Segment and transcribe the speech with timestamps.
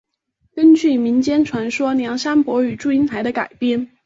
[0.55, 3.87] 根据民间传说梁山伯与祝英台的改编。